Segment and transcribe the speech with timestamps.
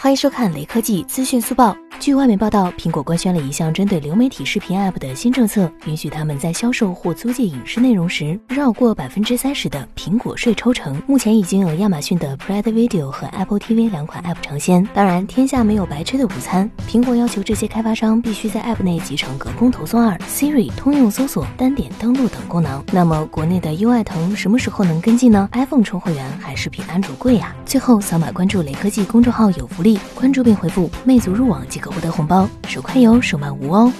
[0.00, 1.76] 欢迎收看雷科技资讯速报。
[2.00, 11.02] 据外媒报道，苹果官宣了一项针对流媒体视频 App 的新政策，允许他们在销售或租借影视内容时绕过百分之三十的苹果税抽成。
[11.08, 14.86] 目前已经有亚马逊的 Pride Video 和 Apple TV 两款 App 成仙。
[14.94, 22.82] 当然，天下没有白吃的午餐，苹果要求这些开发商必须在 App 内集成隔空投送二、Siri 通用搜索、单点登录等功能。
[22.92, 27.54] 那么，国内的优爱腾什么时候能跟进呢？iPhone 充会员还是比安卓贵呀？
[27.66, 33.92] 最后，扫码关注雷科技公众号有福利，关注并回复“魅族入网”即可获得红包，手快有，手慢无哦。